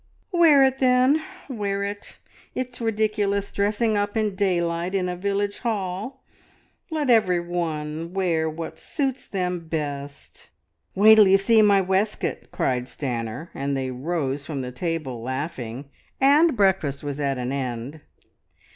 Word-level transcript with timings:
"Wear 0.31 0.63
it, 0.63 0.79
then, 0.79 1.21
wear 1.47 1.83
it. 1.83 2.17
It's 2.55 2.81
ridiculous 2.81 3.51
dressing 3.51 3.95
up 3.95 4.17
in 4.17 4.33
daylight 4.33 4.95
in 4.95 5.07
a 5.07 5.15
village 5.15 5.59
hall. 5.59 6.23
Let 6.89 7.11
every 7.11 7.39
one 7.39 8.11
wear 8.11 8.49
what 8.49 8.79
suits 8.79 9.27
them 9.27 9.59
best." 9.67 10.49
"Wait 10.95 11.13
till 11.13 11.27
you 11.27 11.37
see 11.37 11.61
my 11.61 11.81
waistcoat!" 11.81 12.49
cried 12.51 12.85
Stanor, 12.85 13.49
and 13.53 13.77
they 13.77 13.91
rose 13.91 14.43
from 14.43 14.61
the 14.61 14.71
table 14.71 15.21
laughing, 15.21 15.91
and 16.19 16.57
breakfast 16.57 17.03
was 17.03 17.19
at 17.19 17.37
an 17.37 17.51
end. 17.51 18.01